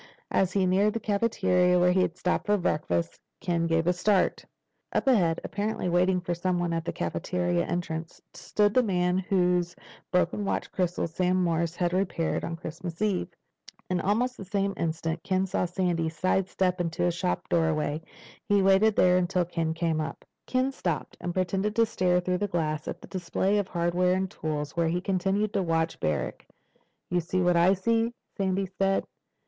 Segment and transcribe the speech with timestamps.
[0.31, 4.43] As he neared the cafeteria where he had stopped for breakfast, Ken gave a start.
[4.91, 9.75] Up ahead, apparently waiting for someone at the cafeteria entrance, stood the man whose
[10.11, 13.27] broken watch crystal Sam Morris had repaired on Christmas Eve.
[13.91, 18.01] In almost that same instant Ken saw Sandy sidestep into a shop doorway.
[18.49, 20.25] He waited there until Ken came up.
[20.47, 24.31] Ken stopped and pretended to stare through the glass at a display of hardware and
[24.31, 26.47] tools, while he continued to watch Barrack.
[27.11, 29.03] "You see what I see?" Sandy said.